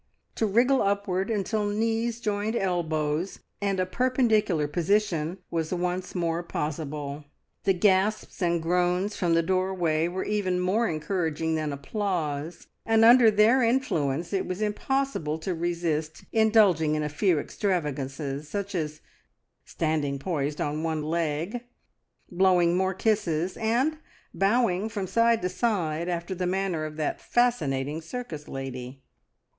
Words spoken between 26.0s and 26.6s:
after the